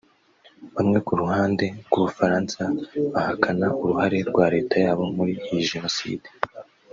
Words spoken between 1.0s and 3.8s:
ku ruhande rw’Ubufaransa bahakana